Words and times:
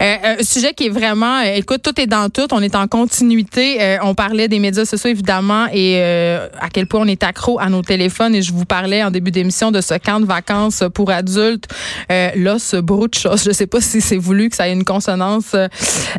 un 0.00 0.42
sujet 0.42 0.74
qui 0.74 0.86
est 0.86 0.90
vraiment, 0.90 1.40
écoute, 1.40 1.82
tout 1.82 2.00
est 2.00 2.06
dans 2.06 2.30
tout. 2.30 2.46
On 2.52 2.62
est 2.62 2.74
en 2.74 2.86
continuité. 2.86 3.98
on 4.02 4.14
parlait 4.14 4.48
des 4.48 4.58
médias 4.58 4.84
sociaux, 4.84 5.10
évidemment, 5.10 5.66
et 5.72 6.02
à 6.02 6.68
quel 6.72 6.86
point 6.86 7.00
on 7.00 7.06
est 7.06 7.22
accro 7.22 7.58
à 7.58 7.68
nos 7.68 7.82
téléphones. 7.82 8.34
Et 8.34 8.42
je 8.42 8.52
vous 8.52 8.64
parlais 8.64 9.02
en 9.02 9.10
début 9.10 9.30
d'émission 9.30 9.70
de 9.70 9.80
ce 9.80 9.94
camp 9.94 10.20
de 10.20 10.26
vacances 10.26 10.84
pour 10.94 11.10
adultes. 11.10 11.66
là, 12.08 12.58
ce 12.58 12.76
brou 12.76 13.08
de. 13.08 13.14
Je 13.14 13.52
sais 13.52 13.66
pas 13.66 13.80
si 13.80 14.00
c'est 14.00 14.16
voulu 14.16 14.48
que 14.48 14.56
ça 14.56 14.68
ait 14.68 14.72
une 14.72 14.84
consonance 14.84 15.54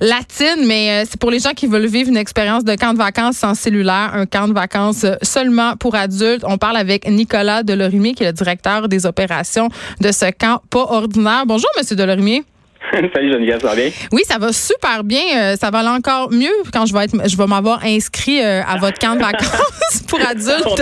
latine, 0.01 0.65
mais 0.65 1.05
c'est 1.05 1.19
pour 1.19 1.31
les 1.31 1.39
gens 1.39 1.53
qui 1.55 1.67
veulent 1.67 1.87
vivre 1.87 2.09
une 2.09 2.17
expérience 2.17 2.63
de 2.63 2.75
camp 2.75 2.93
de 2.93 2.97
vacances 2.97 3.37
sans 3.37 3.55
cellulaire, 3.55 4.11
un 4.13 4.25
camp 4.25 4.47
de 4.47 4.53
vacances 4.53 5.05
seulement 5.21 5.75
pour 5.77 5.95
adultes. 5.95 6.43
On 6.43 6.57
parle 6.57 6.77
avec 6.77 7.07
Nicolas 7.09 7.63
Delorimier, 7.63 8.13
qui 8.13 8.23
est 8.23 8.27
le 8.27 8.33
directeur 8.33 8.89
des 8.89 9.05
opérations 9.05 9.69
de 10.01 10.11
ce 10.11 10.31
camp 10.31 10.61
pas 10.69 10.85
ordinaire. 10.89 11.43
Bonjour, 11.45 11.69
Monsieur 11.77 11.95
Delorimier. 11.95 12.43
Salut 13.13 13.31
Geneviève, 13.31 13.61
ça 13.61 13.67
va 13.67 13.75
bien? 13.75 13.91
Oui, 14.11 14.21
ça 14.27 14.37
va 14.37 14.51
super 14.51 15.03
bien. 15.03 15.21
Euh, 15.35 15.55
ça 15.55 15.69
va 15.69 15.79
aller 15.79 15.89
encore 15.89 16.31
mieux 16.31 16.53
quand 16.73 16.85
je 16.85 16.93
vais 16.93 17.05
être, 17.05 17.15
je 17.27 17.37
vais 17.37 17.47
m'avoir 17.47 17.83
inscrit 17.83 18.41
euh, 18.41 18.61
à 18.67 18.77
votre 18.77 18.97
camp 18.99 19.15
de 19.15 19.19
vacances 19.19 20.03
pour 20.07 20.19
adultes 20.19 20.81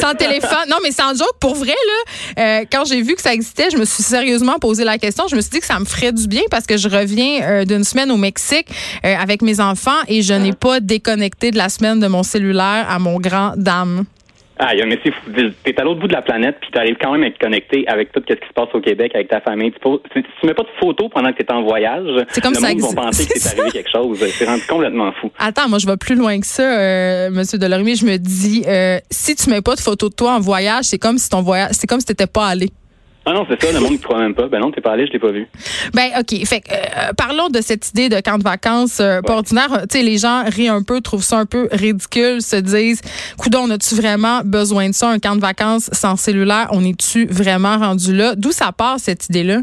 sans 0.00 0.14
téléphone. 0.14 0.68
Non, 0.68 0.76
mais 0.82 0.92
sans 0.92 1.16
joke, 1.16 1.34
pour 1.40 1.54
vrai 1.54 1.74
là, 1.74 2.42
euh, 2.42 2.64
quand 2.70 2.84
j'ai 2.84 3.02
vu 3.02 3.14
que 3.14 3.22
ça 3.22 3.32
existait, 3.32 3.68
je 3.70 3.76
me 3.76 3.84
suis 3.84 4.02
sérieusement 4.02 4.58
posé 4.58 4.84
la 4.84 4.98
question. 4.98 5.26
Je 5.28 5.36
me 5.36 5.40
suis 5.40 5.50
dit 5.50 5.60
que 5.60 5.66
ça 5.66 5.78
me 5.78 5.84
ferait 5.84 6.12
du 6.12 6.26
bien 6.28 6.42
parce 6.50 6.66
que 6.66 6.76
je 6.76 6.88
reviens 6.88 7.64
d'une 7.64 7.84
semaine 7.84 8.10
au 8.10 8.16
Mexique 8.16 8.68
avec 9.02 9.42
mes 9.42 9.60
enfants 9.60 9.90
et 10.08 10.22
je 10.22 10.34
n'ai 10.34 10.52
pas 10.52 10.80
déconnecté 10.80 11.50
de 11.50 11.56
la 11.56 11.68
semaine 11.68 12.00
de 12.00 12.06
mon 12.06 12.22
cellulaire 12.22 12.86
à 12.88 12.98
mon 12.98 13.18
grand 13.18 13.54
dame. 13.56 14.04
Ah, 14.62 14.72
mais 14.86 14.98
si 15.02 15.10
t'es 15.64 15.80
à 15.80 15.84
l'autre 15.84 16.00
bout 16.00 16.06
de 16.06 16.12
la 16.12 16.20
planète, 16.20 16.56
puis 16.60 16.70
t'arrives 16.70 16.96
quand 17.00 17.12
même 17.12 17.22
à 17.22 17.28
être 17.28 17.38
connecté 17.38 17.88
avec 17.88 18.12
tout 18.12 18.22
ce 18.28 18.34
qui 18.34 18.46
se 18.46 18.52
passe 18.52 18.68
au 18.74 18.80
Québec, 18.80 19.10
avec 19.14 19.28
ta 19.28 19.40
famille. 19.40 19.72
Tu, 19.72 19.88
si 20.14 20.22
tu 20.22 20.46
mets 20.46 20.52
pas 20.52 20.64
de 20.64 20.68
photos 20.78 21.08
pendant 21.10 21.32
que 21.32 21.42
t'es 21.42 21.50
en 21.50 21.62
voyage, 21.62 22.26
c'est 22.28 22.42
comme 22.42 22.52
le 22.52 22.60
monde 22.60 22.80
vont 22.80 22.92
penser 22.92 23.26
que 23.26 23.32
t'est 23.38 23.58
arrivé 23.58 23.70
quelque 23.70 23.90
chose. 23.90 24.18
C'est 24.32 24.44
rendu 24.44 24.62
complètement 24.68 25.12
fou. 25.12 25.32
Attends, 25.38 25.68
moi 25.70 25.78
je 25.78 25.86
vais 25.86 25.96
plus 25.96 26.14
loin 26.14 26.38
que 26.38 26.46
ça, 26.46 26.62
euh, 26.62 27.30
Monsieur 27.30 27.58
Delormier. 27.58 27.94
Je 27.94 28.04
me 28.04 28.18
dis, 28.18 28.62
euh, 28.66 28.98
si 29.10 29.34
tu 29.34 29.48
mets 29.48 29.62
pas 29.62 29.76
de 29.76 29.80
photos 29.80 30.10
de 30.10 30.14
toi 30.14 30.34
en 30.34 30.40
voyage, 30.40 30.84
c'est 30.84 30.98
comme 30.98 31.16
si 31.16 31.30
ton 31.30 31.40
voyage, 31.40 31.70
c'est 31.72 31.86
comme 31.86 32.00
si 32.00 32.06
t'étais 32.06 32.26
pas 32.26 32.48
allé. 32.48 32.70
Ah 33.26 33.34
non, 33.34 33.46
c'est 33.48 33.62
ça, 33.62 33.72
le 33.72 33.80
monde 33.80 33.92
ne 33.92 33.96
croit 33.98 34.18
même 34.18 34.34
pas. 34.34 34.48
Ben 34.48 34.60
non, 34.60 34.70
t'es 34.70 34.80
pas 34.80 34.92
allé, 34.92 35.06
je 35.06 35.12
l'ai 35.12 35.18
pas 35.18 35.30
vu. 35.30 35.46
Ben 35.92 36.10
OK. 36.18 36.44
Fait 36.46 36.62
euh, 36.70 37.12
parlons 37.16 37.48
de 37.48 37.60
cette 37.60 37.90
idée 37.90 38.08
de 38.08 38.18
camp 38.20 38.38
de 38.38 38.42
vacances 38.42 38.98
euh, 39.00 39.20
pas 39.20 39.36
ordinaire. 39.36 39.68
Tu 39.90 39.98
sais, 39.98 40.02
les 40.02 40.16
gens 40.16 40.44
rient 40.46 40.68
un 40.68 40.82
peu, 40.82 41.00
trouvent 41.00 41.22
ça 41.22 41.36
un 41.36 41.46
peu 41.46 41.68
ridicule, 41.70 42.40
se 42.40 42.56
disent, 42.56 43.02
coudon, 43.38 43.64
on 43.64 43.70
a-tu 43.70 43.94
vraiment 43.94 44.40
besoin 44.44 44.88
de 44.88 44.94
ça, 44.94 45.10
un 45.10 45.18
camp 45.18 45.36
de 45.36 45.40
vacances 45.40 45.90
sans 45.92 46.16
cellulaire? 46.16 46.68
On 46.72 46.82
est-tu 46.82 47.26
vraiment 47.26 47.76
rendu 47.76 48.14
là? 48.14 48.34
D'où 48.36 48.52
ça 48.52 48.72
part, 48.72 48.98
cette 48.98 49.28
idée-là? 49.28 49.58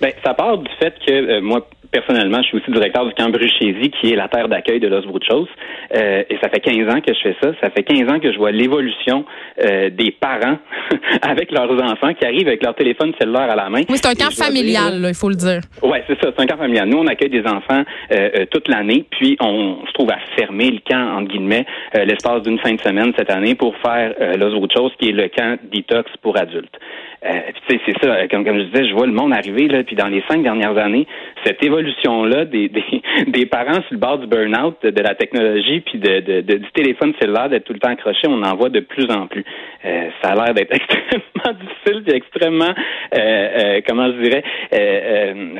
Ben, 0.00 0.12
ça 0.24 0.34
part 0.34 0.58
du 0.58 0.68
fait 0.80 0.94
que 1.06 1.12
euh, 1.12 1.40
moi, 1.40 1.66
personnellement, 1.90 2.42
je 2.42 2.48
suis 2.48 2.56
aussi 2.58 2.70
directeur 2.70 3.06
du 3.06 3.14
camp 3.14 3.30
Bruchésie, 3.30 3.90
qui 4.00 4.12
est 4.12 4.16
la 4.16 4.28
terre 4.28 4.48
d'accueil 4.48 4.80
de 4.80 4.88
Los 4.88 5.02
Bruchos. 5.02 5.48
Euh, 5.94 6.22
et 6.28 6.38
ça 6.42 6.48
fait 6.48 6.60
15 6.60 6.88
ans 6.94 7.00
que 7.00 7.12
je 7.12 7.20
fais 7.20 7.36
ça. 7.42 7.52
Ça 7.60 7.70
fait 7.70 7.82
15 7.82 8.10
ans 8.10 8.20
que 8.20 8.32
je 8.32 8.38
vois 8.38 8.52
l'évolution 8.52 9.24
euh, 9.64 9.90
des 9.90 10.12
parents 10.12 10.58
avec 11.22 11.50
leurs 11.50 11.70
enfants 11.82 12.14
qui 12.14 12.24
arrivent 12.24 12.48
avec 12.48 12.62
leur 12.62 12.74
téléphone 12.74 13.12
cellulaire 13.18 13.50
à 13.50 13.56
la 13.56 13.68
main. 13.68 13.82
Oui, 13.88 13.96
c'est 13.96 14.08
un 14.08 14.14
camp 14.14 14.32
familial, 14.32 15.04
il 15.08 15.14
faut 15.14 15.28
le 15.28 15.36
dire. 15.36 15.60
Oui, 15.82 15.98
c'est 16.06 16.20
ça, 16.20 16.30
c'est 16.34 16.42
un 16.42 16.46
camp 16.46 16.58
familial. 16.58 16.88
Nous, 16.88 16.98
on 16.98 17.06
accueille 17.06 17.30
des 17.30 17.46
enfants 17.46 17.82
euh, 18.12 18.46
toute 18.50 18.68
l'année, 18.68 19.04
puis 19.10 19.36
on 19.40 19.84
se 19.86 19.92
trouve 19.92 20.10
à 20.10 20.18
fermer 20.36 20.70
le 20.70 20.80
camp, 20.88 21.18
entre 21.18 21.28
guillemets, 21.28 21.66
l'espace 21.94 22.42
d'une 22.42 22.58
fin 22.58 22.72
de 22.72 22.80
semaine 22.80 23.12
cette 23.16 23.30
année 23.30 23.54
pour 23.54 23.76
faire 23.78 24.14
Los 24.38 24.50
Bruchos, 24.50 24.90
qui 24.98 25.08
est 25.08 25.12
le 25.12 25.28
camp 25.28 25.58
detox 25.72 26.10
pour 26.22 26.36
adultes. 26.36 26.78
Euh, 27.22 27.40
c'est 27.68 27.98
ça, 28.02 28.26
comme, 28.28 28.44
comme 28.44 28.58
je 28.58 28.64
disais, 28.64 28.88
je 28.88 28.94
vois 28.94 29.06
le 29.06 29.12
monde 29.12 29.32
arriver, 29.32 29.68
là, 29.68 29.82
puis 29.82 29.94
dans 29.94 30.08
les 30.08 30.22
cinq 30.28 30.42
dernières 30.42 30.76
années, 30.78 31.06
cette 31.44 31.62
évolution-là 31.62 32.46
des, 32.46 32.68
des, 32.68 33.02
des 33.26 33.46
parents 33.46 33.74
sur 33.74 33.92
le 33.92 33.98
bord 33.98 34.18
du 34.18 34.26
burn-out 34.26 34.76
de, 34.82 35.02
la 35.02 35.14
technologie, 35.14 35.80
puis 35.80 35.98
de, 35.98 36.20
de, 36.20 36.40
du 36.40 36.70
téléphone 36.72 37.12
cellulaire, 37.20 37.48
d'être 37.48 37.64
tout 37.64 37.72
le 37.72 37.78
temps 37.78 37.90
accroché, 37.90 38.26
on 38.26 38.42
en 38.42 38.56
voit 38.56 38.70
de 38.70 38.80
plus 38.80 39.10
en 39.10 39.26
plus. 39.26 39.44
Euh, 39.84 40.08
ça 40.22 40.30
a 40.30 40.34
l'air 40.34 40.54
d'être 40.54 40.72
extrêmement 40.74 41.58
difficile, 41.60 42.02
puis 42.04 42.16
extrêmement, 42.16 42.74
euh, 43.14 43.18
euh, 43.18 43.80
comment 43.86 44.06
je 44.06 44.22
dirais, 44.22 44.44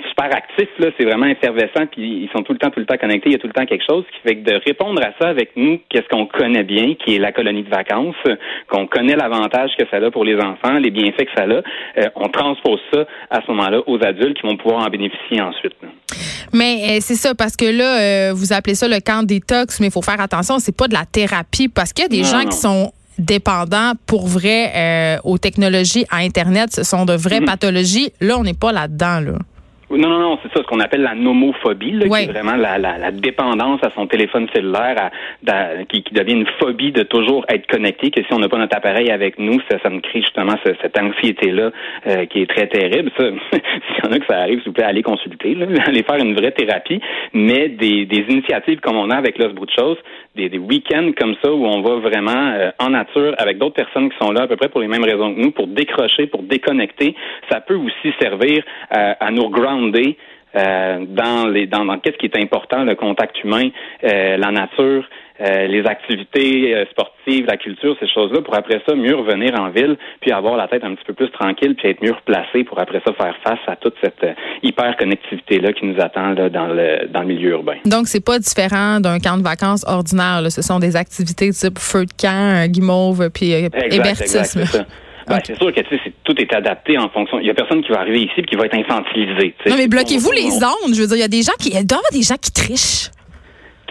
super 0.08 0.34
actif, 0.34 0.68
là, 0.78 0.88
c'est 0.98 1.04
vraiment 1.04 1.26
effervescent, 1.26 1.86
puis 1.90 2.22
ils 2.24 2.30
sont 2.34 2.42
tout 2.42 2.52
le 2.52 2.58
temps, 2.58 2.70
tout 2.70 2.80
le 2.80 2.86
temps 2.86 2.96
connectés, 2.96 3.30
il 3.30 3.32
y 3.32 3.36
a 3.36 3.38
tout 3.38 3.46
le 3.46 3.52
temps 3.52 3.66
quelque 3.66 3.84
chose, 3.88 4.04
qui 4.12 4.20
fait 4.28 4.36
que 4.36 4.50
de 4.50 4.60
répondre 4.64 5.00
à 5.02 5.12
ça 5.20 5.28
avec 5.28 5.50
nous, 5.56 5.78
qu'est-ce 5.90 6.08
qu'on 6.08 6.26
connaît 6.26 6.64
bien, 6.64 6.94
qui 6.94 7.16
est 7.16 7.18
la 7.18 7.32
colonie 7.32 7.62
de 7.62 7.70
vacances, 7.70 8.16
qu'on 8.68 8.86
connaît 8.86 9.16
l'avantage 9.16 9.70
que 9.78 9.84
ça 9.90 9.98
a 9.98 10.10
pour 10.10 10.24
les 10.24 10.36
enfants, 10.36 10.78
les 10.78 10.90
bienfaits 10.90 11.26
que 11.26 11.32
ça 11.36 11.44
a, 11.44 11.49
euh, 11.56 12.08
on 12.16 12.28
transpose 12.28 12.80
ça 12.92 13.04
à 13.30 13.40
ce 13.40 13.50
moment-là 13.50 13.80
aux 13.86 13.98
adultes 14.04 14.38
qui 14.40 14.46
vont 14.46 14.56
pouvoir 14.56 14.86
en 14.86 14.90
bénéficier 14.90 15.40
ensuite. 15.40 15.74
Mais 16.52 16.82
euh, 16.82 16.98
c'est 17.00 17.14
ça, 17.14 17.34
parce 17.34 17.56
que 17.56 17.64
là, 17.64 18.00
euh, 18.00 18.32
vous 18.34 18.52
appelez 18.52 18.74
ça 18.74 18.88
le 18.88 19.00
camp 19.00 19.24
détox, 19.24 19.80
mais 19.80 19.86
il 19.86 19.92
faut 19.92 20.02
faire 20.02 20.20
attention, 20.20 20.58
c'est 20.58 20.76
pas 20.76 20.88
de 20.88 20.94
la 20.94 21.04
thérapie, 21.04 21.68
parce 21.68 21.92
qu'il 21.92 22.04
y 22.04 22.06
a 22.06 22.08
des 22.08 22.24
gens 22.24 22.44
qui 22.44 22.56
sont 22.56 22.92
dépendants 23.18 23.92
pour 24.06 24.26
vrai 24.26 25.18
aux 25.24 25.38
technologies 25.38 26.06
à 26.10 26.18
Internet, 26.18 26.72
ce 26.72 26.82
sont 26.82 27.04
de 27.04 27.14
vraies 27.14 27.40
mhm. 27.40 27.46
pathologies. 27.46 28.12
Là, 28.20 28.38
on 28.38 28.44
n'est 28.44 28.54
pas 28.54 28.72
là-dedans, 28.72 29.20
là. 29.20 29.38
Non, 29.90 30.08
non, 30.08 30.20
non, 30.20 30.38
c'est 30.42 30.52
ça, 30.52 30.62
ce 30.62 30.66
qu'on 30.68 30.78
appelle 30.78 31.02
la 31.02 31.16
nomophobie, 31.16 31.92
là, 31.92 32.08
qui 32.08 32.24
est 32.24 32.32
vraiment 32.32 32.54
la, 32.54 32.78
la, 32.78 32.96
la, 32.96 33.10
dépendance 33.10 33.80
à 33.82 33.90
son 33.96 34.06
téléphone 34.06 34.46
cellulaire, 34.54 35.10
à, 35.48 35.84
qui, 35.88 36.04
qui, 36.04 36.14
devient 36.14 36.34
une 36.34 36.46
phobie 36.60 36.92
de 36.92 37.02
toujours 37.02 37.44
être 37.48 37.66
connecté, 37.66 38.12
que 38.12 38.22
si 38.22 38.32
on 38.32 38.38
n'a 38.38 38.48
pas 38.48 38.58
notre 38.58 38.76
appareil 38.76 39.10
avec 39.10 39.38
nous, 39.40 39.60
ça, 39.68 39.78
ça 39.82 39.90
me 39.90 40.00
crée 40.00 40.22
justement 40.22 40.54
cette 40.64 40.96
anxiété-là 40.96 41.70
euh, 42.06 42.26
qui 42.26 42.42
est 42.42 42.50
très 42.50 42.68
terrible. 42.68 43.10
Ça, 43.18 43.24
s'il 43.52 44.04
y 44.04 44.08
en 44.08 44.12
a 44.12 44.18
que 44.20 44.26
ça 44.26 44.38
arrive, 44.38 44.58
s'il 44.58 44.68
vous 44.68 44.74
plaît, 44.74 44.84
allez 44.84 45.02
consulter, 45.02 45.54
là, 45.56 45.66
allez 45.86 46.04
faire 46.04 46.18
une 46.18 46.34
vraie 46.34 46.52
thérapie, 46.52 47.00
mais 47.32 47.68
des, 47.68 48.06
des 48.06 48.24
initiatives 48.28 48.78
comme 48.78 48.96
on 48.96 49.10
a 49.10 49.16
avec 49.16 49.38
Los 49.38 49.52
Bruchos, 49.52 49.96
des, 50.36 50.48
des 50.48 50.58
week-ends 50.58 51.10
comme 51.18 51.34
ça 51.42 51.52
où 51.52 51.66
on 51.66 51.82
va 51.82 51.96
vraiment 51.96 52.52
euh, 52.54 52.70
en 52.78 52.90
nature 52.90 53.34
avec 53.38 53.58
d'autres 53.58 53.74
personnes 53.74 54.10
qui 54.10 54.16
sont 54.18 54.30
là 54.30 54.42
à 54.42 54.46
peu 54.46 54.56
près 54.56 54.68
pour 54.68 54.80
les 54.80 54.88
mêmes 54.88 55.04
raisons 55.04 55.34
que 55.34 55.40
nous, 55.40 55.50
pour 55.50 55.66
décrocher, 55.66 56.26
pour 56.28 56.44
déconnecter, 56.44 57.16
ça 57.50 57.60
peut 57.60 57.74
aussi 57.74 58.14
servir 58.20 58.62
euh, 58.96 59.14
à 59.18 59.30
nous 59.32 59.48
ground 59.48 59.79
euh, 60.56 61.04
dans 61.08 61.46
les 61.46 61.66
dans, 61.66 61.84
dans 61.84 61.98
qu'est-ce 61.98 62.16
qui 62.16 62.26
est 62.26 62.36
important, 62.36 62.82
le 62.82 62.96
contact 62.96 63.42
humain, 63.44 63.68
euh, 64.02 64.36
la 64.36 64.50
nature, 64.50 65.04
euh, 65.40 65.66
les 65.68 65.86
activités 65.86 66.84
sportives, 66.90 67.46
la 67.46 67.56
culture, 67.56 67.96
ces 68.00 68.08
choses-là, 68.08 68.42
pour 68.42 68.56
après 68.56 68.82
ça 68.86 68.96
mieux 68.96 69.14
revenir 69.14 69.54
en 69.58 69.70
ville, 69.70 69.96
puis 70.20 70.32
avoir 70.32 70.56
la 70.56 70.66
tête 70.66 70.82
un 70.82 70.94
petit 70.94 71.04
peu 71.06 71.14
plus 71.14 71.30
tranquille, 71.30 71.76
puis 71.76 71.88
être 71.88 72.02
mieux 72.02 72.12
replacé 72.12 72.64
pour 72.64 72.80
après 72.80 73.00
ça 73.06 73.12
faire 73.12 73.36
face 73.44 73.60
à 73.68 73.76
toute 73.76 73.94
cette 74.02 74.26
hyper 74.64 74.96
connectivité 74.96 75.60
là 75.60 75.72
qui 75.72 75.86
nous 75.86 76.00
attend 76.00 76.30
là, 76.30 76.48
dans 76.48 76.66
le 76.66 77.06
dans 77.06 77.20
le 77.20 77.28
milieu 77.28 77.50
urbain. 77.50 77.76
Donc 77.84 78.08
c'est 78.08 78.24
pas 78.24 78.40
différent 78.40 78.98
d'un 78.98 79.20
camp 79.20 79.38
de 79.38 79.44
vacances 79.44 79.84
ordinaire. 79.86 80.40
Là. 80.42 80.50
Ce 80.50 80.62
sont 80.62 80.80
des 80.80 80.96
activités 80.96 81.50
type 81.50 81.78
feu 81.78 82.06
de 82.06 82.12
camp, 82.20 82.66
guimauve, 82.66 83.30
puis 83.30 83.52
hébertisme. 83.52 84.62
Ben, 85.30 85.38
c'est 85.44 85.56
sûr 85.56 85.72
que 85.72 85.80
tout 86.24 86.40
est 86.40 86.52
adapté 86.52 86.98
en 86.98 87.08
fonction. 87.08 87.38
Il 87.38 87.46
y 87.46 87.50
a 87.50 87.54
personne 87.54 87.82
qui 87.82 87.90
va 87.90 88.00
arriver 88.00 88.22
ici 88.22 88.32
et 88.38 88.42
qui 88.42 88.56
va 88.56 88.66
être 88.66 88.76
infantilisé. 88.76 89.54
Non, 89.66 89.76
mais 89.76 89.88
bloquez-vous 89.88 90.32
les 90.32 90.56
ondes. 90.56 90.94
Je 90.94 91.00
veux 91.00 91.06
dire, 91.06 91.16
il 91.16 91.20
y 91.20 91.24
a 91.24 91.28
des 91.28 91.42
gens 91.42 91.52
qui. 91.58 91.68
Il 91.68 91.86
doit 91.86 91.98
y 91.98 92.00
avoir 92.00 92.12
des 92.12 92.22
gens 92.22 92.36
qui 92.36 92.52
trichent 92.52 93.10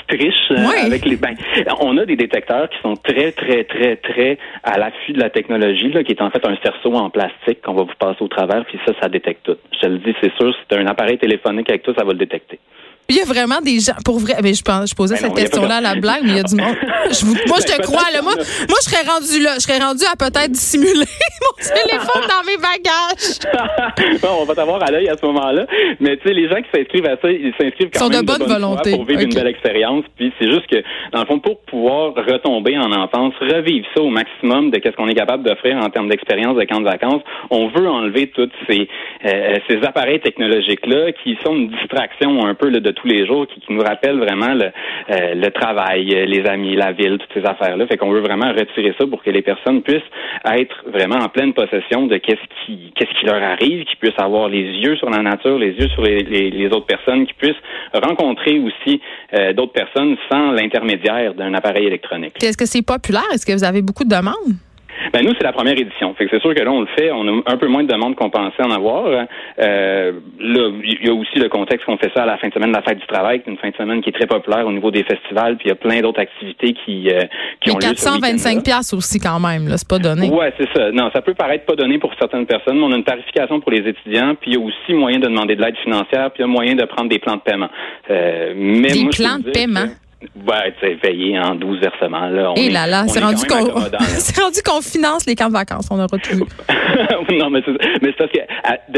trichent 0.09 0.51
euh, 0.51 0.85
avec 0.85 1.05
les 1.05 1.15
ben, 1.15 1.35
on 1.81 1.97
a 1.97 2.05
des 2.05 2.15
détecteurs 2.15 2.67
qui 2.69 2.77
sont 2.81 2.95
très 2.95 3.31
très 3.31 3.63
très 3.63 3.95
très 3.97 4.37
à 4.63 4.79
l'affût 4.79 5.13
de 5.13 5.19
la 5.19 5.29
technologie 5.29 5.91
là, 5.91 6.03
qui 6.03 6.11
est 6.11 6.21
en 6.21 6.31
fait 6.31 6.43
un 6.45 6.57
cerceau 6.63 6.95
en 6.95 7.09
plastique 7.09 7.61
qu'on 7.61 7.75
va 7.75 7.83
vous 7.83 7.99
passer 7.99 8.21
au 8.21 8.27
travers 8.27 8.65
puis 8.65 8.79
ça 8.87 8.93
ça 8.99 9.07
détecte 9.07 9.45
tout. 9.45 9.57
Je 9.73 9.79
te 9.79 9.85
le 9.85 9.99
dis 9.99 10.15
c'est 10.21 10.33
sûr 10.35 10.51
si 10.53 10.59
tu 10.67 10.75
as 10.75 10.79
un 10.79 10.87
appareil 10.87 11.19
téléphonique 11.19 11.69
avec 11.69 11.83
tout 11.83 11.93
ça 11.95 12.03
va 12.03 12.11
le 12.11 12.17
détecter 12.17 12.59
il 13.09 13.15
y 13.15 13.21
a 13.21 13.25
vraiment 13.25 13.59
des 13.61 13.79
gens, 13.79 13.97
pour 14.05 14.19
vrai, 14.19 14.35
mais 14.43 14.53
je, 14.53 14.63
pense, 14.63 14.91
je 14.91 14.95
posais 14.95 15.15
ben 15.15 15.21
cette 15.21 15.33
question-là 15.33 15.77
à 15.77 15.81
la 15.81 15.95
blague, 15.95 16.21
mais 16.23 16.29
il 16.29 16.37
y 16.37 16.39
a 16.39 16.43
du 16.43 16.55
monde. 16.55 16.75
Je 17.09 17.25
moi, 17.25 17.57
je 17.59 17.65
te 17.65 17.81
crois, 17.81 18.11
là. 18.13 18.21
Moi, 18.21 18.33
moi, 18.35 18.77
je 18.81 18.89
serais 18.89 19.01
rendu 19.09 19.41
là. 19.41 19.55
Je 19.55 19.61
serais 19.61 19.79
rendu 19.79 20.03
à 20.05 20.15
peut-être 20.15 20.51
dissimuler 20.51 20.93
mon 21.41 21.55
téléphone 21.57 22.23
dans 22.29 22.45
mes 22.45 22.57
bagages. 22.57 24.29
on 24.39 24.45
va 24.45 24.53
t'avoir 24.53 24.83
à 24.83 24.91
l'œil 24.91 25.09
à 25.09 25.17
ce 25.17 25.25
moment-là. 25.25 25.65
Mais 25.99 26.17
tu 26.17 26.27
sais, 26.27 26.33
les 26.35 26.47
gens 26.47 26.57
qui 26.57 26.69
s'inscrivent 26.71 27.07
à 27.07 27.17
ça, 27.19 27.31
ils 27.31 27.53
s'inscrivent 27.59 27.89
quand 27.91 28.09
même 28.09 28.21
de 28.21 28.25
bonne, 28.25 28.47
volonté 28.47 28.91
pour 28.91 29.05
vivre 29.05 29.21
une 29.21 29.33
belle 29.33 29.47
expérience. 29.47 30.05
Puis 30.17 30.31
c'est 30.39 30.51
juste 30.51 30.67
que, 30.67 30.83
dans 31.13 31.21
le 31.21 31.25
fond, 31.25 31.39
pour 31.39 31.59
pouvoir 31.61 32.13
retomber 32.13 32.77
en 32.77 32.91
enfance, 32.91 33.33
revivre 33.41 33.87
ça 33.95 34.03
au 34.03 34.09
maximum 34.09 34.69
de 34.69 34.77
qu'est-ce 34.77 34.95
qu'on 34.95 35.07
est 35.07 35.15
capable 35.15 35.43
d'offrir 35.43 35.77
en 35.77 35.89
termes 35.89 36.09
d'expérience 36.09 36.55
de 36.57 36.63
camp 36.65 36.79
de 36.79 36.85
vacances, 36.85 37.23
on 37.49 37.69
veut 37.69 37.89
enlever 37.89 38.27
tous 38.27 38.51
ces, 38.69 38.87
euh, 39.25 39.57
ces 39.67 39.77
appareils 39.83 40.19
technologiques-là 40.19 41.11
qui 41.23 41.37
sont 41.43 41.55
une 41.55 41.69
distraction 41.69 42.45
un 42.45 42.53
peu 42.53 42.69
là, 42.69 42.79
de 42.79 42.91
tous 43.01 43.07
les 43.07 43.25
jours 43.25 43.47
qui, 43.47 43.61
nous 43.69 43.81
rappellent 43.81 44.19
vraiment 44.19 44.53
le, 44.53 44.71
euh, 45.11 45.49
travail, 45.51 46.05
les 46.05 46.45
amis, 46.47 46.75
la 46.75 46.91
ville, 46.91 47.17
toutes 47.19 47.33
ces 47.33 47.47
affaires-là. 47.47 47.85
Fait 47.87 47.97
qu'on 47.97 48.09
veut 48.09 48.21
vraiment 48.21 48.49
retirer 48.49 48.93
ça 48.99 49.05
pour 49.05 49.21
que 49.23 49.29
les 49.29 49.41
personnes 49.41 49.81
puissent 49.83 50.01
être 50.45 50.75
vraiment 50.87 51.17
en 51.17 51.29
pleine 51.29 51.53
possession 51.53 52.07
de 52.07 52.17
qu'est-ce 52.17 52.65
qui 52.65 52.91
qu'est-ce 52.95 53.19
qui 53.19 53.25
leur 53.25 53.41
arrive, 53.41 53.85
qu'ils 53.85 53.97
puissent 53.97 54.19
avoir 54.19 54.49
les 54.49 54.63
yeux 54.63 54.95
sur 54.97 55.09
la 55.09 55.21
nature, 55.21 55.57
les 55.57 55.71
yeux 55.71 55.89
sur 55.89 56.01
les, 56.01 56.23
les, 56.23 56.67
autres 56.67 56.85
personnes, 56.85 57.25
qu'ils 57.25 57.35
puissent 57.35 57.63
rencontrer 57.93 58.59
aussi 58.59 59.01
euh, 59.33 59.53
d'autres 59.53 59.73
personnes 59.73 60.15
sans 60.31 60.51
l'intermédiaire 60.51 61.33
d'un 61.33 61.53
appareil 61.53 61.85
électronique. 61.85 62.43
Est-ce 62.43 62.57
que 62.57 62.65
c'est 62.65 62.85
populaire? 62.85 63.23
Est-ce 63.33 63.45
que 63.45 63.53
vous 63.53 63.63
avez 63.63 63.81
beaucoup 63.81 64.03
de 64.03 64.09
demandes? 64.09 64.55
Ben 65.13 65.25
nous, 65.25 65.33
c'est 65.37 65.43
la 65.43 65.53
première 65.53 65.77
édition. 65.77 66.13
Fait 66.15 66.25
que 66.25 66.31
c'est 66.31 66.41
sûr 66.41 66.53
que 66.53 66.61
là, 66.61 66.71
on 66.71 66.81
le 66.81 66.87
fait. 66.97 67.11
On 67.11 67.27
a 67.27 67.41
un 67.45 67.57
peu 67.57 67.67
moins 67.67 67.83
de 67.83 67.91
demandes 67.91 68.15
qu'on 68.15 68.29
pensait 68.29 68.63
en 68.63 68.71
avoir. 68.71 69.05
Euh, 69.07 70.11
là, 70.39 70.71
il 70.83 71.05
y 71.05 71.09
a 71.09 71.13
aussi 71.13 71.39
le 71.39 71.49
contexte 71.49 71.85
qu'on 71.85 71.97
fait 71.97 72.11
ça 72.15 72.23
à 72.23 72.25
la 72.25 72.37
fin 72.37 72.49
de 72.49 72.53
semaine 72.53 72.71
de 72.71 72.75
la 72.75 72.81
fête 72.81 72.99
du 72.99 73.07
travail, 73.07 73.41
qui 73.41 73.49
est 73.49 73.53
une 73.53 73.59
fin 73.59 73.69
de 73.69 73.75
semaine 73.75 74.01
qui 74.01 74.09
est 74.09 74.13
très 74.13 74.27
populaire 74.27 74.65
au 74.67 74.71
niveau 74.71 74.91
des 74.91 75.03
festivals. 75.03 75.57
Puis 75.57 75.67
il 75.67 75.69
y 75.69 75.71
a 75.71 75.75
plein 75.75 76.01
d'autres 76.01 76.21
activités 76.21 76.73
qui, 76.73 77.09
euh, 77.09 77.23
qui 77.61 77.71
ont 77.71 77.75
lieu. 77.75 77.79
425 77.79 78.63
pièces 78.63 78.93
aussi 78.93 79.19
quand 79.19 79.39
même. 79.39 79.67
Là, 79.67 79.77
c'est 79.77 79.87
pas 79.87 79.99
donné. 79.99 80.29
Ouais, 80.29 80.53
c'est 80.57 80.69
ça. 80.75 80.91
Non, 80.91 81.09
ça 81.13 81.21
peut 81.21 81.33
paraître 81.33 81.65
pas 81.65 81.75
donné 81.75 81.97
pour 81.97 82.13
certaines 82.19 82.45
personnes, 82.45 82.77
mais 82.77 82.83
on 82.83 82.91
a 82.91 82.97
une 82.97 83.03
tarification 83.03 83.59
pour 83.59 83.71
les 83.71 83.87
étudiants. 83.87 84.35
Puis 84.39 84.51
il 84.51 84.53
y 84.55 84.61
a 84.61 84.65
aussi 84.65 84.93
moyen 84.93 85.19
de 85.19 85.27
demander 85.27 85.55
de 85.55 85.61
l'aide 85.61 85.77
financière. 85.77 86.31
Puis 86.31 86.39
il 86.39 86.41
y 86.41 86.43
a 86.43 86.47
moyen 86.47 86.75
de 86.75 86.85
prendre 86.85 87.09
des 87.09 87.19
plans 87.19 87.35
de 87.35 87.41
paiement. 87.41 87.69
Euh, 88.09 88.53
mais 88.55 88.89
des 88.89 89.09
plans 89.09 89.39
de 89.39 89.51
paiement? 89.51 89.87
Ouais, 90.21 90.73
tu 90.81 90.85
sais, 90.85 90.97
veillé 91.01 91.39
en 91.39 91.55
12 91.55 91.79
versements. 91.79 92.27
Là. 92.27 92.53
Et 92.57 92.65
eh 92.65 92.69
là 92.69 92.85
là, 92.87 93.05
c'est 93.07 93.23
rendu 93.23 93.45
qu'on 93.47 93.71
rendu 94.43 94.61
qu'on 94.65 94.81
finance 94.81 95.25
les 95.25 95.35
camps 95.35 95.47
de 95.47 95.53
vacances. 95.53 95.87
On 95.91 95.99
a 95.99 96.07
retrouvé. 96.07 96.43
non, 97.39 97.49
mais 97.49 97.61
c'est 97.65 98.17
parce 98.17 98.31
que 98.31 98.39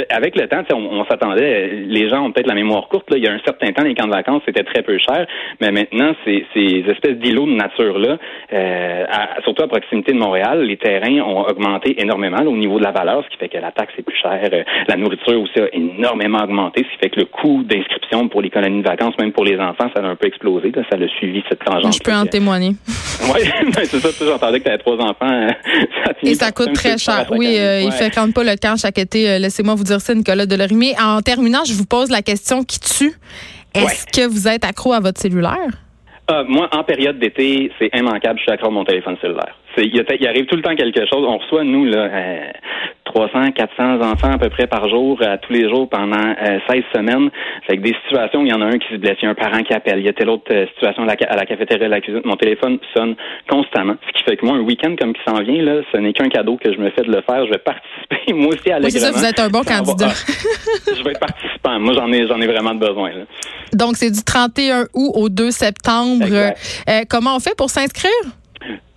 avec 0.09 0.35
le 0.35 0.47
temps, 0.47 0.63
on, 0.73 1.01
on 1.01 1.05
s'attendait, 1.05 1.83
les 1.85 2.09
gens 2.09 2.25
ont 2.25 2.31
peut-être 2.31 2.47
la 2.47 2.55
mémoire 2.55 2.87
courte. 2.87 3.11
Là. 3.11 3.17
Il 3.17 3.23
y 3.23 3.27
a 3.27 3.33
un 3.33 3.39
certain 3.45 3.71
temps, 3.71 3.83
les 3.83 3.93
camps 3.93 4.07
de 4.07 4.13
vacances, 4.13 4.41
c'était 4.47 4.63
très 4.63 4.81
peu 4.81 4.97
cher. 4.97 5.27
Mais 5.59 5.71
maintenant, 5.71 6.13
ces, 6.25 6.43
ces 6.55 6.83
espèces 6.89 7.17
d'îlots 7.17 7.45
de 7.45 7.53
nature-là, 7.53 8.17
euh, 8.53 9.05
surtout 9.43 9.63
à 9.63 9.67
proximité 9.67 10.13
de 10.13 10.17
Montréal, 10.17 10.63
les 10.63 10.77
terrains 10.77 11.21
ont 11.21 11.41
augmenté 11.41 12.01
énormément 12.01 12.41
au 12.41 12.57
niveau 12.57 12.79
de 12.79 12.83
la 12.83 12.91
valeur, 12.91 13.23
ce 13.25 13.29
qui 13.29 13.37
fait 13.37 13.49
que 13.49 13.59
la 13.59 13.71
taxe 13.71 13.93
est 13.95 14.01
plus 14.03 14.17
chère. 14.17 14.49
Euh, 14.51 14.63
la 14.87 14.95
nourriture 14.95 15.39
aussi 15.39 15.59
a 15.59 15.67
énormément 15.71 16.43
augmenté, 16.43 16.83
ce 16.83 16.93
qui 16.95 16.97
fait 17.03 17.09
que 17.11 17.19
le 17.19 17.25
coût 17.25 17.61
d'inscription 17.63 18.27
pour 18.27 18.41
les 18.41 18.49
colonies 18.49 18.81
de 18.81 18.87
vacances, 18.87 19.13
même 19.19 19.33
pour 19.33 19.45
les 19.45 19.59
enfants, 19.59 19.89
ça 19.95 20.01
a 20.01 20.07
un 20.07 20.15
peu 20.15 20.27
explosé. 20.27 20.71
Là. 20.71 20.81
Ça 20.89 20.97
le 20.97 21.10
suivi 21.17 21.43
cette 21.49 21.63
tangente. 21.63 21.93
Je 21.93 21.99
peux 21.99 22.13
en 22.13 22.25
témoigner. 22.25 22.75
oui, 23.33 23.41
ben, 23.73 23.85
c'est 23.85 23.99
ça. 23.99 24.25
J'entendais 24.25 24.59
que 24.59 24.63
tu 24.63 24.69
avais 24.69 24.77
trois 24.77 24.95
enfants. 24.95 25.31
Euh, 25.31 25.49
ça 26.05 26.13
Et 26.23 26.35
ça 26.35 26.51
coûte 26.51 26.73
très 26.73 26.97
cher. 26.97 27.27
Oui, 27.31 27.57
euh, 27.57 27.81
il 27.81 27.91
fait 27.91 28.09
quand 28.09 28.31
pas 28.33 28.43
le 28.43 28.55
camp 28.55 28.75
chaque 28.77 28.97
été. 28.97 29.29
Euh, 29.29 29.37
laissez-moi 29.39 29.75
vous 29.75 29.83
dire 29.83 30.01
ça, 30.01 30.13
Nicolas 30.13 30.45
Delorimier. 30.45 30.93
En 31.01 31.21
terminant, 31.21 31.63
je 31.65 31.73
vous 31.73 31.85
pose 31.85 32.09
la 32.09 32.21
question 32.21 32.63
qui 32.63 32.79
tue. 32.79 33.13
Est-ce 33.73 34.05
que 34.05 34.27
vous 34.27 34.47
êtes 34.47 34.65
accro 34.65 34.93
à 34.93 34.99
votre 34.99 35.19
cellulaire? 35.19 35.69
moi, 36.47 36.69
en 36.71 36.83
période 36.85 37.19
d'été, 37.19 37.69
c'est 37.77 37.89
immanquable. 37.93 38.39
Je 38.39 38.43
suis 38.43 38.51
accro 38.51 38.67
à 38.67 38.71
mon 38.71 38.85
téléphone 38.85 39.17
cellulaire. 39.21 39.53
Il, 39.77 40.27
arrive 40.27 40.45
tout 40.45 40.55
le 40.55 40.61
temps 40.61 40.75
quelque 40.75 41.01
chose. 41.01 41.25
On 41.27 41.37
reçoit, 41.37 41.65
nous, 41.65 41.83
là, 41.83 42.07
300, 43.11 43.51
400 43.51 44.01
enfants 44.01 44.31
à 44.31 44.37
peu 44.37 44.49
près 44.49 44.67
par 44.67 44.87
jour, 44.87 45.21
à 45.21 45.37
tous 45.37 45.51
les 45.51 45.69
jours 45.69 45.89
pendant 45.89 46.33
16 46.43 46.61
euh, 46.69 46.81
semaines. 46.95 47.29
Fait 47.67 47.77
que 47.77 47.81
des 47.81 47.95
situations, 48.05 48.41
il 48.43 48.49
y 48.49 48.53
en 48.53 48.61
a 48.61 48.65
un 48.65 48.77
qui 48.77 48.87
se 48.89 48.97
blesse, 48.97 49.17
il 49.21 49.25
y 49.25 49.27
a 49.27 49.31
un 49.31 49.35
parent 49.35 49.61
qui 49.63 49.73
appelle, 49.73 49.99
il 49.99 50.05
y 50.05 50.09
a 50.09 50.13
telle 50.13 50.29
autre 50.29 50.51
euh, 50.51 50.65
situation 50.73 51.03
à 51.03 51.05
la, 51.05 51.45
cafétéria, 51.45 51.85
à 51.85 51.89
la 51.89 52.01
cuisine. 52.01 52.21
Mon 52.25 52.35
téléphone 52.35 52.79
sonne 52.95 53.15
constamment. 53.49 53.95
Ce 54.07 54.17
qui 54.17 54.23
fait 54.23 54.37
que 54.37 54.45
moi, 54.45 54.55
un 54.55 54.61
week-end 54.61 54.95
comme 54.99 55.13
qui 55.13 55.21
s'en 55.27 55.41
vient, 55.41 55.61
là, 55.61 55.81
ce 55.91 55.97
n'est 55.97 56.13
qu'un 56.13 56.29
cadeau 56.29 56.57
que 56.57 56.71
je 56.71 56.79
me 56.79 56.89
fais 56.91 57.03
de 57.03 57.11
le 57.11 57.21
faire. 57.21 57.45
Je 57.45 57.51
vais 57.51 57.59
participer, 57.59 58.33
moi 58.33 58.53
aussi, 58.53 58.71
à 58.71 58.79
Oui, 58.79 58.91
c'est 58.91 58.99
ça, 58.99 59.11
vous 59.11 59.25
êtes 59.25 59.39
un 59.39 59.49
bon 59.49 59.63
candidat. 59.63 60.09
je 60.87 61.03
vais 61.03 61.11
être 61.11 61.19
participant. 61.19 61.79
Moi, 61.79 61.93
j'en 61.93 62.11
ai, 62.11 62.27
j'en 62.27 62.39
ai 62.39 62.47
vraiment 62.47 62.75
besoin. 62.75 63.11
Donc, 63.73 63.97
c'est 63.97 64.11
du 64.11 64.23
31 64.23 64.85
août 64.93 65.11
au 65.15 65.29
2 65.29 65.51
septembre. 65.51 66.25
Euh, 66.25 67.01
comment 67.09 67.35
on 67.35 67.39
fait 67.39 67.55
pour 67.55 67.69
s'inscrire? 67.69 68.11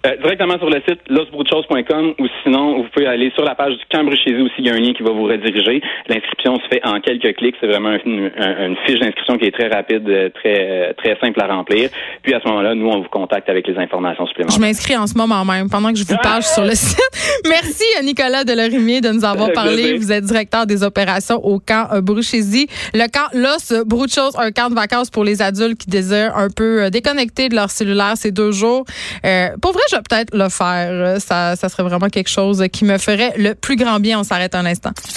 Euh, 0.07 0.17
directement 0.17 0.59
sur 0.59 0.69
le 0.69 0.83
site 0.87 1.01
losbruchos.com 1.09 2.15
ou 2.19 2.27
sinon, 2.43 2.83
vous 2.83 2.89
pouvez 2.93 3.07
aller 3.07 3.31
sur 3.35 3.45
la 3.45 3.55
page 3.55 3.75
du 3.77 3.85
Cambre 3.91 4.13
chez 4.17 4.35
aussi. 4.41 4.55
Il 4.59 4.67
y 4.67 4.71
a 4.71 4.75
un 4.75 4.79
lien 4.79 4.93
qui 4.93 5.03
va 5.03 5.11
vous 5.11 5.25
rediriger. 5.25 5.81
L'inscription 6.09 6.57
se 6.57 6.69
fait 6.69 6.85
en 6.85 7.01
quelques 7.01 7.37
clics. 7.37 7.57
C'est 7.61 7.67
vraiment 7.67 7.97
une, 8.05 8.31
une, 8.37 8.77
fiche 8.87 8.99
d'inscription 9.01 9.39
qui 9.39 9.47
est 9.47 9.51
très 9.51 9.69
rapide, 9.69 10.09
euh, 10.09 10.29
très, 10.31 10.89
euh, 10.89 10.93
très 10.95 11.17
simple 11.21 11.41
à 11.41 11.47
remplir. 11.47 11.89
Puis 12.23 12.35
à 12.35 12.41
ce 12.41 12.49
moment-là, 12.49 12.75
nous, 12.75 12.89
on 12.89 13.01
vous 13.01 13.09
contacte 13.09 13.49
avec 13.49 13.67
les 13.67 13.79
informations 13.79 14.27
supplémentaires. 14.27 14.57
Je 14.57 14.61
m'inscris 14.61 14.97
en 14.97 15.07
ce 15.07 15.17
moment 15.17 15.45
même, 15.45 15.71
pendant 15.71 15.91
que 15.91 15.99
je 15.99 16.05
vous 16.05 16.19
parle 16.23 16.43
sur 16.43 16.65
le 16.65 16.75
site. 16.75 16.99
Merci 17.49 17.85
à 17.99 18.03
Nicolas 18.03 18.45
Delorimier 18.45 19.01
de 19.01 19.09
nous 19.09 19.25
avoir 19.25 19.53
parlé. 19.53 19.97
Vous 19.97 20.13
êtes 20.13 20.25
directeur 20.25 20.67
des 20.67 20.83
opérations 20.83 21.37
au 21.45 21.59
camp 21.59 21.89
Bruchesi. 22.03 22.67
Le 22.93 23.07
camp 23.11 23.29
Los 23.33 23.85
Bruchos, 23.87 24.39
un 24.39 24.51
camp 24.51 24.69
de 24.69 24.75
vacances 24.75 25.11
pour 25.11 25.25
les 25.25 25.41
adultes 25.41 25.79
qui 25.79 25.89
désirent 25.89 26.37
un 26.37 26.49
peu 26.55 26.91
déconnecter 26.91 27.49
de 27.49 27.55
leur 27.55 27.71
cellulaire 27.71 28.17
ces 28.17 28.31
deux 28.31 28.53
jours. 28.53 28.85
Euh, 29.25 29.49
pour 29.61 29.73
vrai, 29.73 29.83
peut-être 30.03 30.35
le 30.35 30.49
faire. 30.49 31.21
Ça, 31.21 31.57
ça 31.57 31.69
serait 31.69 31.83
vraiment 31.83 32.09
quelque 32.09 32.31
chose 32.31 32.65
qui 32.73 32.85
me 32.85 32.99
ferait 32.99 33.35
le 33.37 33.55
plus 33.55 33.77
grand 33.77 34.01
bien. 34.01 34.21
On 34.21 34.25
s'arrête 34.25 34.55
un 34.55 34.67
instant. 34.67 34.93